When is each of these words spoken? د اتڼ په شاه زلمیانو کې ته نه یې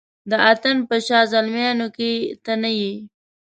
د 0.29 0.31
اتڼ 0.51 0.75
په 0.89 0.95
شاه 1.07 1.29
زلمیانو 1.33 1.87
کې 1.95 2.11
ته 2.43 2.53
نه 2.61 2.71
یې 2.79 2.93